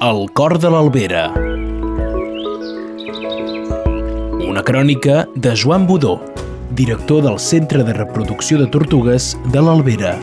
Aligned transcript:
El 0.00 0.30
cor 0.32 0.58
de 0.58 0.70
l'Albera. 0.72 1.34
Una 4.48 4.62
crònica 4.64 5.26
de 5.34 5.52
Joan 5.54 5.86
Budó, 5.86 6.20
director 6.70 7.22
del 7.22 7.38
Centre 7.38 7.84
de 7.84 7.92
Reproducció 7.92 8.58
de 8.58 8.66
Tortugues 8.66 9.36
de 9.52 9.60
l'Albera. 9.60 10.14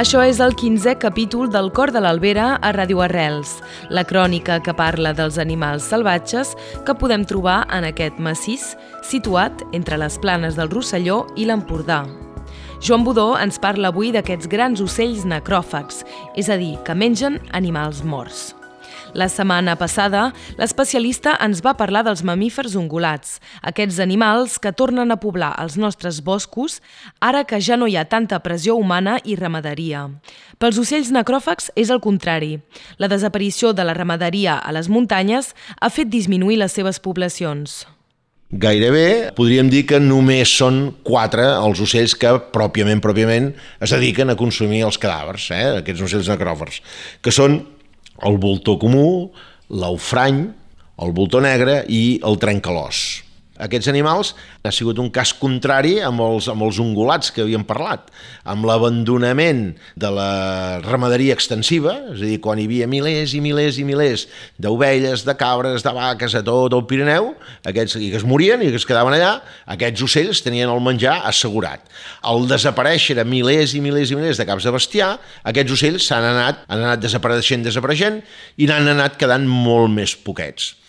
Això 0.00 0.22
és 0.24 0.40
el 0.40 0.56
15è 0.56 0.96
capítol 0.98 1.50
del 1.52 1.70
Cor 1.76 1.92
de 1.92 2.00
l'Albera 2.00 2.56
a 2.56 2.72
Ràdio 2.72 3.02
Arrels, 3.04 3.60
la 3.90 4.02
crònica 4.02 4.58
que 4.64 4.74
parla 4.74 5.12
dels 5.12 5.38
animals 5.38 5.84
salvatges 5.84 6.56
que 6.86 6.96
podem 6.96 7.22
trobar 7.28 7.66
en 7.70 7.84
aquest 7.84 8.18
massís 8.18 8.76
situat 9.04 9.62
entre 9.72 10.00
les 10.00 10.18
planes 10.18 10.56
del 10.56 10.72
Rosselló 10.72 11.26
i 11.36 11.44
l'Empordà. 11.46 12.29
Joan 12.80 13.04
Budó 13.04 13.34
ens 13.36 13.58
parla 13.60 13.90
avui 13.92 14.08
d'aquests 14.08 14.48
grans 14.48 14.80
ocells 14.80 15.26
necròfags, 15.28 15.98
és 16.40 16.48
a 16.48 16.56
dir, 16.56 16.78
que 16.86 16.94
mengen 16.96 17.36
animals 17.52 18.00
morts. 18.00 18.54
La 19.12 19.26
setmana 19.28 19.74
passada, 19.76 20.30
l'especialista 20.56 21.34
ens 21.44 21.60
va 21.60 21.74
parlar 21.76 22.06
dels 22.06 22.24
mamífers 22.24 22.78
ungulats, 22.80 23.36
aquests 23.60 24.00
animals 24.00 24.56
que 24.56 24.72
tornen 24.72 25.12
a 25.12 25.18
poblar 25.20 25.52
els 25.60 25.76
nostres 25.76 26.22
boscos 26.24 26.80
ara 27.20 27.44
que 27.44 27.60
ja 27.60 27.76
no 27.76 27.84
hi 27.84 28.00
ha 28.00 28.08
tanta 28.08 28.40
pressió 28.40 28.78
humana 28.80 29.18
i 29.28 29.36
ramaderia. 29.36 30.06
Pels 30.56 30.80
ocells 30.80 31.12
necròfags 31.12 31.68
és 31.76 31.92
el 31.92 32.00
contrari. 32.00 32.62
La 32.96 33.12
desaparició 33.12 33.74
de 33.76 33.84
la 33.84 33.98
ramaderia 33.98 34.56
a 34.56 34.72
les 34.72 34.88
muntanyes 34.88 35.52
ha 35.76 35.92
fet 35.92 36.08
disminuir 36.08 36.62
les 36.64 36.72
seves 36.72 36.96
poblacions. 36.96 37.82
Gairebé 38.50 39.30
podríem 39.38 39.68
dir 39.70 39.84
que 39.86 40.00
només 40.02 40.50
són 40.58 40.88
quatre 41.06 41.44
els 41.54 41.78
ocells 41.84 42.16
que 42.18 42.32
pròpiament, 42.50 42.98
pròpiament 42.98 43.52
es 43.78 43.94
dediquen 43.94 44.32
a 44.32 44.38
consumir 44.38 44.82
els 44.88 44.98
cadàvers, 44.98 45.52
eh? 45.54 45.78
aquests 45.84 46.02
ocells 46.08 46.30
necròfers, 46.32 46.80
que 47.22 47.30
són 47.30 47.60
el 48.26 48.40
voltor 48.42 48.80
comú, 48.82 49.30
l'aufrany, 49.70 50.48
el 50.98 51.14
voltor 51.14 51.46
negre 51.46 51.84
i 51.86 52.18
el 52.26 52.42
trencalòs. 52.42 53.29
Aquests 53.60 53.90
animals 53.92 54.32
ha 54.64 54.72
sigut 54.72 54.98
un 55.02 55.10
cas 55.12 55.32
contrari 55.36 55.98
amb 56.04 56.22
els, 56.24 56.48
amb 56.48 56.64
els 56.64 56.80
ungulats 56.82 57.30
que 57.34 57.44
havíem 57.44 57.64
parlat, 57.68 58.08
amb 58.48 58.64
l'abandonament 58.68 59.74
de 60.00 60.10
la 60.14 60.30
ramaderia 60.86 61.36
extensiva, 61.36 61.94
és 62.14 62.22
a 62.22 62.24
dir, 62.24 62.38
quan 62.40 62.60
hi 62.60 62.66
havia 62.68 62.88
milers 62.90 63.34
i 63.36 63.42
milers 63.44 63.80
i 63.80 63.84
milers 63.88 64.26
d'ovelles, 64.60 65.26
de 65.28 65.36
cabres, 65.38 65.84
de 65.84 65.92
vaques 65.96 66.36
a 66.38 66.42
tot 66.46 66.74
el 66.76 66.86
Pirineu, 66.88 67.34
aquests 67.68 67.98
i 68.00 68.10
que 68.12 68.20
es 68.20 68.26
morien 68.26 68.64
i 68.64 68.72
que 68.72 68.80
es 68.80 68.88
quedaven 68.88 69.18
allà, 69.18 69.36
aquests 69.76 70.08
ocells 70.08 70.42
tenien 70.46 70.72
el 70.72 70.82
menjar 70.84 71.20
assegurat. 71.28 71.84
Al 72.24 72.48
desaparèixer 72.50 73.20
milers 73.28 73.76
i 73.76 73.84
milers 73.84 74.10
i 74.10 74.18
milers 74.18 74.40
de 74.40 74.48
caps 74.48 74.66
de 74.66 74.74
bestiar, 74.74 75.12
aquests 75.44 75.76
ocells 75.76 76.08
s'han 76.08 76.26
anat, 76.32 76.64
han 76.68 76.84
anat 76.84 77.04
desapareixent, 77.04 77.66
desapareixent, 77.66 78.22
i 78.56 78.68
n'han 78.70 78.88
anat 78.96 79.20
quedant 79.20 79.46
molt 79.46 79.92
més 79.92 80.16
poquets. 80.16 80.79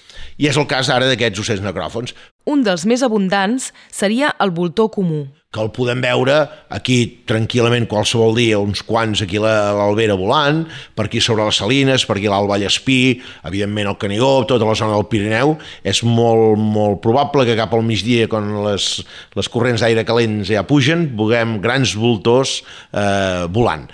I 0.41 0.49
és 0.49 0.57
el 0.57 0.65
cas 0.69 0.89
ara 0.89 1.05
d'aquests 1.05 1.43
ocells 1.43 1.61
necròfons. 1.61 2.15
Un 2.49 2.65
dels 2.65 2.87
més 2.89 3.05
abundants 3.05 3.69
seria 3.93 4.33
el 4.41 4.53
voltor 4.57 4.89
comú 4.93 5.27
que 5.51 5.59
el 5.59 5.67
podem 5.75 5.99
veure 5.99 6.35
aquí 6.71 7.25
tranquil·lament 7.27 7.83
qualsevol 7.91 8.37
dia, 8.37 8.59
uns 8.59 8.79
quants 8.87 9.19
aquí 9.25 9.35
a 9.41 9.73
l'Albera 9.75 10.15
volant, 10.15 10.61
per 10.95 11.09
aquí 11.09 11.19
sobre 11.19 11.43
les 11.43 11.59
Salines, 11.59 12.05
per 12.07 12.15
aquí 12.15 12.29
a 12.29 12.31
l'Alt 12.31 12.47
Vallespí, 12.47 13.19
evidentment 13.49 13.91
el 13.91 13.97
Canigó, 13.99 14.29
tota 14.47 14.69
la 14.69 14.77
zona 14.79 14.95
del 14.95 15.09
Pirineu, 15.11 15.57
és 15.83 15.99
molt, 16.07 16.55
molt 16.55 17.01
probable 17.03 17.43
que 17.49 17.57
cap 17.59 17.75
al 17.75 17.83
migdia, 17.83 18.29
quan 18.31 18.47
les, 18.63 18.87
les 19.35 19.51
corrents 19.51 19.83
d'aire 19.83 20.07
calents 20.07 20.47
ja 20.47 20.63
pugen, 20.63 21.09
veurem 21.19 21.59
grans 21.59 21.97
voltors 21.99 22.61
eh, 22.95 23.43
volant. 23.51 23.89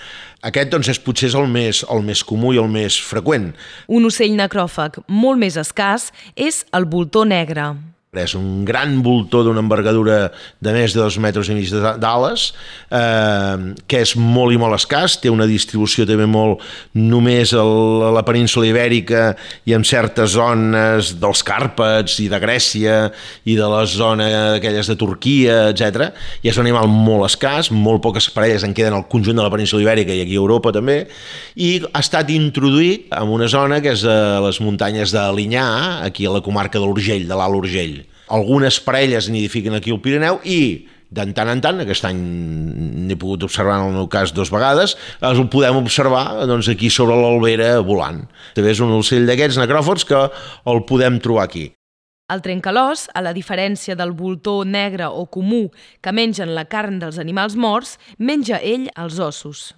Aquest 0.47 0.71
doncs, 0.71 0.87
és 0.93 0.99
potser 1.03 1.33
el 1.35 1.49
més, 1.51 1.81
el 1.91 2.05
més 2.07 2.23
comú 2.23 2.53
i 2.55 2.61
el 2.61 2.69
més 2.71 2.95
freqüent. 3.03 3.49
Un 3.91 4.07
ocell 4.07 4.37
necròfag 4.37 5.01
molt 5.11 5.41
més 5.41 5.59
escàs 5.59 6.11
és 6.39 6.63
el 6.77 6.87
voltor 6.87 7.27
negre. 7.27 7.73
És 8.23 8.35
un 8.37 8.65
gran 8.65 9.01
voltor 9.05 9.45
d'una 9.47 9.61
envergadura 9.63 10.31
de 10.63 10.73
més 10.75 10.95
de 10.95 11.01
dos 11.01 11.17
metres 11.21 11.49
i 11.49 11.57
mig 11.57 11.71
d'ales, 11.71 12.51
eh, 12.89 13.73
que 13.87 14.01
és 14.03 14.15
molt 14.17 14.55
i 14.55 14.59
molt 14.61 14.77
escàs, 14.77 15.19
té 15.21 15.31
una 15.33 15.47
distribució 15.49 16.05
també 16.07 16.27
molt 16.29 16.63
només 16.97 17.53
a 17.53 17.63
la 18.15 18.23
península 18.27 18.67
ibèrica 18.69 19.29
i 19.67 19.75
en 19.77 19.85
certes 19.87 20.35
zones 20.35 21.13
dels 21.21 21.43
Càrpats 21.47 22.19
i 22.23 22.27
de 22.31 22.39
Grècia 22.41 22.97
i 23.45 23.57
de 23.57 23.69
la 23.69 23.83
zona 23.89 24.27
aquelles 24.55 24.89
de 24.89 24.97
Turquia, 24.99 25.69
etc. 25.71 26.11
I 26.43 26.51
és 26.51 26.57
un 26.57 26.65
animal 26.65 26.89
molt 26.91 27.27
escàs, 27.29 27.71
molt 27.71 28.03
poques 28.03 28.29
parelles 28.33 28.65
en 28.67 28.75
queden 28.77 28.97
al 28.97 29.07
conjunt 29.11 29.37
de 29.37 29.45
la 29.45 29.53
península 29.53 29.83
ibèrica 29.85 30.15
i 30.15 30.23
aquí 30.23 30.35
a 30.37 30.43
Europa 30.43 30.73
també, 30.75 30.99
i 31.55 31.77
ha 31.91 32.03
estat 32.03 32.31
introduït 32.33 33.11
en 33.15 33.33
una 33.33 33.49
zona 33.51 33.81
que 33.83 33.93
és 33.95 34.05
a 34.07 34.39
les 34.43 34.61
muntanyes 34.63 35.13
de 35.15 35.23
Linyà, 35.37 35.67
aquí 36.07 36.27
a 36.27 36.35
la 36.35 36.43
comarca 36.45 36.79
de 36.79 36.85
l'Urgell, 36.85 37.27
de 37.27 37.37
l'Alt 37.37 37.61
Urgell. 37.61 38.01
Algunes 38.33 38.79
parelles 38.83 39.29
nidifiquen 39.31 39.77
aquí 39.77 39.93
al 39.93 40.01
Pirineu 40.03 40.41
i 40.43 40.59
de 41.09 41.23
tant 41.31 41.47
en 41.47 41.61
tant, 41.63 41.79
aquest 41.79 42.03
any 42.09 42.19
n'he 43.07 43.15
pogut 43.19 43.45
observar 43.47 43.77
en 43.79 43.87
el 43.87 43.95
meu 43.95 44.09
cas 44.11 44.33
dues 44.35 44.51
vegades, 44.51 44.97
el 45.23 45.45
podem 45.47 45.79
observar 45.79 46.43
doncs, 46.49 46.67
aquí 46.67 46.89
sobre 46.91 47.15
l'Albera 47.15 47.77
volant. 47.79 48.25
També 48.57 48.75
és 48.75 48.83
un 48.83 48.91
ocell 48.97 49.27
d'aquests 49.29 49.61
necròfors 49.61 50.03
que 50.07 50.25
el 50.67 50.83
podem 50.89 51.21
trobar 51.23 51.47
aquí. 51.47 51.69
El 52.27 52.43
trencalòs, 52.43 53.05
a 53.15 53.23
la 53.23 53.31
diferència 53.31 53.95
del 53.95 54.11
voltor 54.11 54.67
negre 54.67 55.07
o 55.07 55.29
comú 55.31 55.69
que 56.03 56.11
mengen 56.11 56.51
la 56.57 56.67
carn 56.67 56.99
dels 56.99 57.21
animals 57.23 57.55
morts, 57.55 57.95
menja 58.19 58.59
ell 58.59 58.89
els 58.99 59.21
ossos 59.23 59.69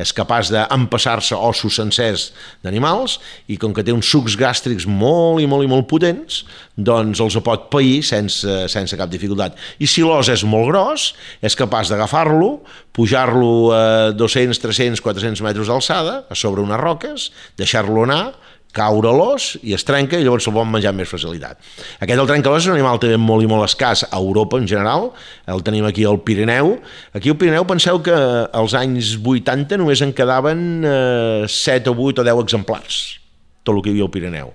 és 0.00 0.12
capaç 0.16 0.50
d'empassar-se 0.52 1.36
ossos 1.36 1.76
sencers 1.78 2.30
d'animals 2.64 3.18
i 3.52 3.58
com 3.60 3.74
que 3.76 3.84
té 3.86 3.94
uns 3.94 4.08
sucs 4.10 4.36
gàstrics 4.40 4.86
molt 4.88 5.42
i 5.42 5.48
molt 5.50 5.66
i 5.66 5.70
molt 5.70 5.88
potents, 5.90 6.42
doncs 6.76 7.20
els 7.20 7.36
pot 7.44 7.68
pair 7.72 8.00
sense, 8.06 8.56
sense 8.72 8.96
cap 8.96 9.10
dificultat. 9.12 9.58
I 9.78 9.88
si 9.90 10.04
l'os 10.06 10.30
és 10.32 10.44
molt 10.48 10.70
gros, 10.72 11.10
és 11.44 11.56
capaç 11.58 11.92
d'agafar-lo, 11.92 12.58
pujar-lo 12.96 13.52
a 13.74 13.82
200, 14.16 14.58
300, 14.60 15.02
400 15.04 15.44
metres 15.46 15.70
d'alçada, 15.70 16.24
a 16.30 16.38
sobre 16.38 16.64
unes 16.64 16.80
roques, 16.80 17.30
deixar-lo 17.60 18.06
anar, 18.08 18.32
caure 18.74 19.12
l'os 19.14 19.52
i 19.66 19.74
es 19.76 19.84
trenca 19.86 20.18
i 20.18 20.24
llavors 20.24 20.46
se'l 20.46 20.54
pot 20.54 20.68
menjar 20.68 20.92
amb 20.92 21.02
més 21.02 21.10
facilitat. 21.10 21.60
Aquest 22.00 22.22
el 22.22 22.30
trencalós 22.30 22.64
és 22.64 22.70
un 22.70 22.76
animal 22.76 23.00
també 23.02 23.18
molt 23.20 23.44
i 23.44 23.50
molt 23.50 23.66
escàs 23.66 24.04
a 24.08 24.18
Europa 24.18 24.60
en 24.60 24.68
general, 24.70 25.10
el 25.50 25.64
tenim 25.66 25.86
aquí 25.88 26.06
al 26.06 26.20
Pirineu. 26.26 26.76
Aquí 27.14 27.32
al 27.32 27.38
Pirineu 27.40 27.66
penseu 27.68 28.00
que 28.04 28.16
als 28.16 28.76
anys 28.78 29.16
80 29.18 29.80
només 29.80 30.02
en 30.06 30.14
quedaven 30.16 30.66
eh, 30.86 31.44
7 31.46 31.90
o 31.92 31.96
8 32.10 32.22
o 32.22 32.28
10 32.32 32.44
exemplars, 32.46 33.00
tot 33.64 33.76
el 33.76 33.82
que 33.82 33.90
hi 33.92 33.98
havia 33.98 34.08
al 34.08 34.14
Pirineu 34.16 34.52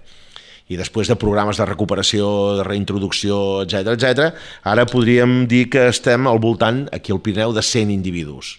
i 0.65 0.79
després 0.79 1.05
de 1.05 1.13
programes 1.13 1.59
de 1.61 1.65
recuperació, 1.69 2.27
de 2.57 2.63
reintroducció, 2.65 3.61
etc 3.61 3.91
etc, 3.93 4.31
ara 4.65 4.87
podríem 4.89 5.43
dir 5.45 5.67
que 5.69 5.91
estem 5.91 6.25
al 6.25 6.41
voltant, 6.41 6.87
aquí 6.89 7.13
al 7.13 7.21
Pirineu, 7.21 7.53
de 7.53 7.61
100 7.61 7.93
individus 7.93 8.55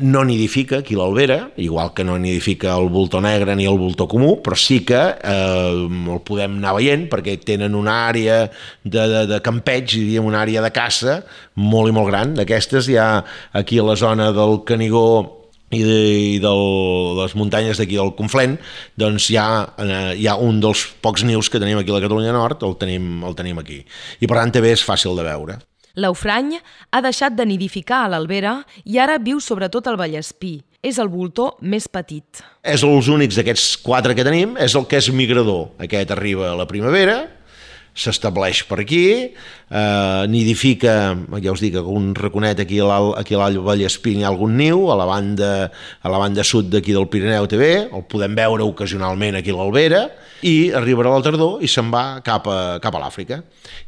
no 0.00 0.22
nidifica 0.24 0.80
aquí 0.80 0.96
l'albera, 0.96 1.50
igual 1.60 1.92
que 1.94 2.04
no 2.04 2.18
nidifica 2.18 2.74
el 2.76 2.88
voltor 2.88 3.22
negre 3.22 3.54
ni 3.56 3.66
el 3.68 3.78
voltor 3.78 4.08
comú, 4.08 4.36
però 4.42 4.56
sí 4.56 4.80
que 4.84 4.98
eh, 4.98 5.88
el 5.88 6.22
podem 6.26 6.58
anar 6.58 6.74
veient 6.78 7.06
perquè 7.12 7.36
tenen 7.44 7.76
una 7.78 8.00
àrea 8.08 8.42
de, 8.82 9.00
de, 9.00 9.26
de 9.30 9.40
campeig, 9.44 9.92
diríem 9.92 10.26
una 10.26 10.42
àrea 10.42 10.64
de 10.64 10.72
caça 10.74 11.20
molt 11.54 11.92
i 11.92 11.96
molt 11.96 12.10
gran. 12.10 12.34
D'aquestes 12.38 12.88
hi 12.90 12.96
ha 13.00 13.10
aquí 13.52 13.78
a 13.78 13.86
la 13.86 13.98
zona 14.00 14.30
del 14.36 14.62
Canigó 14.68 15.06
i 15.70 15.82
de, 15.86 15.98
i 16.34 16.38
de 16.42 16.52
les 17.20 17.36
muntanyes 17.38 17.78
d'aquí 17.78 17.98
del 18.00 18.14
Conflent, 18.18 18.58
doncs 18.98 19.30
hi 19.30 19.38
ha, 19.38 19.48
eh, 19.78 20.12
hi 20.18 20.26
ha 20.26 20.36
un 20.42 20.58
dels 20.62 20.88
pocs 21.04 21.24
nius 21.28 21.50
que 21.50 21.62
tenim 21.62 21.78
aquí 21.78 21.94
a 21.94 21.98
la 21.98 22.04
Catalunya 22.04 22.34
Nord, 22.34 22.64
el 22.66 22.78
tenim, 22.80 23.20
el 23.26 23.38
tenim 23.38 23.62
aquí. 23.62 23.84
I 24.20 24.26
per 24.26 24.40
tant 24.40 24.58
també 24.58 24.74
és 24.74 24.86
fàcil 24.86 25.14
de 25.18 25.26
veure. 25.28 25.60
L'Aufrany 26.00 26.54
ha 26.56 27.02
deixat 27.04 27.36
de 27.36 27.44
nidificar 27.44 28.04
a 28.04 28.10
l'Albera 28.12 28.60
i 28.88 28.98
ara 29.02 29.18
viu 29.20 29.40
sobretot 29.44 29.86
al 29.90 29.98
Vallespí. 30.00 30.60
És 30.80 30.96
el 30.96 31.10
voltor 31.12 31.58
més 31.60 31.84
petit. 31.92 32.40
És 32.64 32.80
els 32.86 33.10
únics 33.12 33.36
d'aquests 33.36 33.82
quatre 33.84 34.14
que 34.16 34.24
tenim, 34.24 34.54
és 34.56 34.72
el 34.78 34.86
que 34.88 34.96
és 34.96 35.10
migrador. 35.12 35.74
Aquest 35.84 36.14
arriba 36.14 36.48
a 36.48 36.56
la 36.56 36.64
primavera, 36.70 37.18
s'estableix 38.00 38.62
per 38.68 38.80
aquí, 38.82 39.04
eh, 39.70 40.24
nidifica, 40.30 40.94
ja 41.42 41.52
us 41.52 41.62
dic, 41.62 41.76
algun 41.76 42.14
raconet 42.16 42.62
aquí 42.64 42.80
a 42.80 42.88
l'All 42.88 43.60
Vallespí 43.64 44.16
hi 44.18 44.24
ha 44.24 44.30
algun 44.32 44.56
niu, 44.56 44.88
a 44.90 44.96
la 44.98 45.06
banda, 45.08 45.52
a 46.02 46.12
la 46.12 46.22
banda 46.22 46.44
sud 46.46 46.70
d'aquí 46.72 46.96
del 46.96 47.08
Pirineu 47.12 47.48
també, 47.50 47.72
el 47.86 48.06
podem 48.08 48.34
veure 48.38 48.66
ocasionalment 48.66 49.38
aquí 49.40 49.52
a 49.52 49.58
l'Albera, 49.60 50.04
i 50.46 50.70
arribarà 50.72 51.12
la 51.12 51.24
tardor 51.24 51.60
i 51.60 51.68
se'n 51.68 51.90
va 51.92 52.20
cap 52.24 52.46
a, 52.48 52.78
cap 52.80 52.94
a 52.96 53.02
l'Àfrica. 53.02 53.42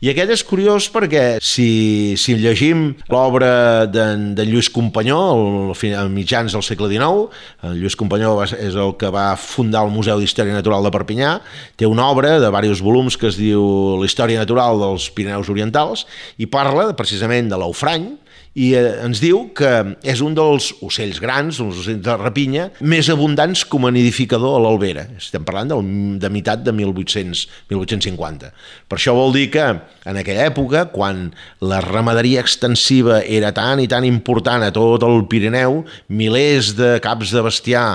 I 0.05 0.11
aquest 0.13 0.35
és 0.35 0.43
curiós 0.45 0.89
perquè 0.93 1.39
si, 1.43 2.15
si 2.21 2.35
llegim 2.37 2.91
l'obra 3.11 3.87
d'en 3.89 4.35
Lluís 4.37 4.69
Companyó, 4.73 5.21
el, 5.33 5.95
a 5.97 6.05
mitjans 6.13 6.53
del 6.53 6.65
segle 6.67 6.91
XIX, 6.93 7.33
en 7.65 7.79
Lluís 7.81 7.97
Companyó 7.99 8.35
és 8.45 8.77
el 8.77 8.95
que 9.01 9.11
va 9.15 9.33
fundar 9.41 9.87
el 9.87 9.95
Museu 9.95 10.21
d'Història 10.21 10.55
Natural 10.55 10.85
de 10.85 10.93
Perpinyà, 10.95 11.33
té 11.81 11.89
una 11.89 12.11
obra 12.13 12.37
de 12.43 12.51
diversos 12.53 12.83
volums 12.85 13.17
que 13.17 13.31
es 13.31 13.39
diu 13.41 13.63
La 14.03 14.11
història 14.11 14.43
natural 14.43 14.81
dels 14.83 15.07
Pirineus 15.15 15.51
Orientals 15.53 16.03
i 16.43 16.49
parla 16.51 16.91
precisament 16.99 17.53
de 17.53 17.59
l'Aufrany 17.61 18.09
i 18.55 18.73
eh, 18.77 18.83
ens 19.05 19.21
diu 19.23 19.47
que 19.57 19.71
és 20.05 20.21
un 20.25 20.35
dels 20.37 20.71
ocells 20.85 21.21
grans, 21.23 21.61
uns 21.65 21.81
ocells 21.83 22.03
de 22.05 22.17
rapinya, 22.21 22.69
més 22.85 23.09
abundants 23.13 23.65
com 23.69 23.87
a 23.89 23.93
nidificador 23.95 24.59
a 24.59 24.63
l'Albera. 24.65 25.07
Estem 25.17 25.45
parlant 25.47 25.73
del, 25.73 25.87
de 26.21 26.33
meitat 26.33 26.65
de 26.67 26.75
1800, 26.77 27.47
1850. 27.73 28.53
Per 28.89 28.99
això 28.99 29.17
vol 29.17 29.33
dir 29.37 29.49
que 29.55 29.65
en 30.09 30.21
aquella 30.21 30.49
època, 30.51 30.85
quan 30.93 31.31
la 31.65 31.81
ramaderia 31.85 32.43
extensiva 32.45 33.23
era 33.25 33.53
tan 33.57 33.81
i 33.81 33.89
tan 33.89 34.05
important 34.09 34.67
a 34.67 34.73
tot 34.75 35.07
el 35.07 35.25
Pirineu, 35.31 35.83
milers 36.13 36.75
de 36.77 36.97
caps 37.05 37.33
de 37.33 37.45
bestiar 37.45 37.87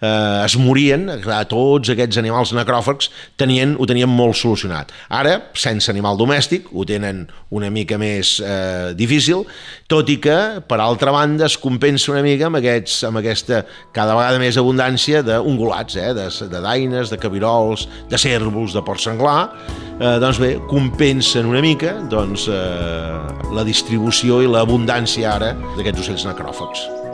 eh, 0.00 0.44
es 0.44 0.56
morien, 0.60 1.08
clar, 1.24 1.42
tots 1.50 1.92
aquests 1.92 2.20
animals 2.20 2.54
necròfags 2.56 3.10
tenien, 3.40 3.76
ho 3.76 3.88
tenien 3.88 4.10
molt 4.10 4.38
solucionat. 4.38 4.92
Ara, 5.12 5.38
sense 5.58 5.90
animal 5.92 6.18
domèstic, 6.20 6.70
ho 6.72 6.86
tenen 6.88 7.26
una 7.54 7.70
mica 7.72 7.98
més 8.00 8.36
eh, 8.40 8.94
difícil, 8.96 9.44
tot 9.90 10.05
i 10.10 10.18
que, 10.22 10.36
per 10.68 10.78
altra 10.82 11.12
banda, 11.14 11.46
es 11.46 11.56
compensa 11.60 12.12
una 12.12 12.22
mica 12.24 12.48
amb, 12.48 12.58
aquests, 12.60 12.98
amb 13.08 13.20
aquesta 13.20 13.62
cada 13.96 14.16
vegada 14.18 14.40
més 14.42 14.58
abundància 14.60 15.22
d'ungulats, 15.26 15.96
eh, 16.00 16.12
de, 16.16 16.28
de 16.52 16.62
daines, 16.64 17.12
de 17.12 17.20
cabirols, 17.20 17.86
de 18.10 18.20
cèrvols, 18.20 18.76
de 18.76 18.84
port 18.86 19.02
senglar, 19.02 19.38
eh, 19.98 20.16
doncs 20.22 20.42
bé, 20.42 20.56
compensen 20.70 21.48
una 21.50 21.64
mica 21.64 21.96
doncs, 22.10 22.48
eh, 22.52 23.16
la 23.56 23.66
distribució 23.66 24.42
i 24.44 24.50
l'abundància 24.50 25.36
ara 25.38 25.54
d'aquests 25.76 26.06
ocells 26.06 26.30
necròfags. 26.32 27.05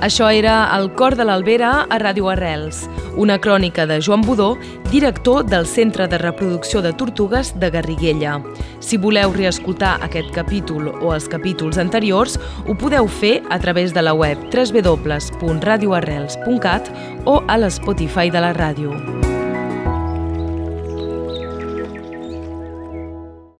Això 0.00 0.30
era 0.32 0.64
El 0.72 0.94
cor 0.96 1.12
de 1.16 1.24
l'Albera 1.28 1.84
a 1.84 1.98
Ràdio 2.00 2.30
Arrels, 2.32 2.88
una 3.20 3.36
crònica 3.38 3.84
de 3.86 4.00
Joan 4.00 4.22
Budó, 4.24 4.56
director 4.90 5.44
del 5.44 5.66
Centre 5.68 6.08
de 6.08 6.16
Reproducció 6.18 6.80
de 6.80 6.94
Tortugues 6.96 7.52
de 7.60 7.70
Garriguella. 7.70 8.40
Si 8.80 8.96
voleu 8.96 9.32
reescoltar 9.36 9.98
aquest 10.00 10.32
capítol 10.32 10.88
o 10.88 11.12
els 11.12 11.28
capítols 11.28 11.76
anteriors, 11.78 12.40
ho 12.66 12.74
podeu 12.74 13.08
fer 13.08 13.42
a 13.50 13.58
través 13.60 13.92
de 13.92 14.02
la 14.02 14.14
web 14.16 14.38
www.radioarrels.cat 14.48 16.90
o 17.26 17.42
a 17.46 17.58
l'Spotify 17.60 18.30
de 18.32 18.40
la 18.40 18.54
ràdio. 18.56 19.29